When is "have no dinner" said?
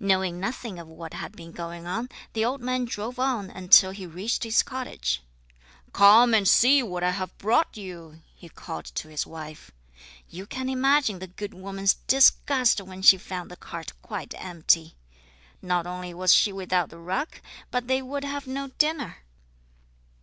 18.24-19.24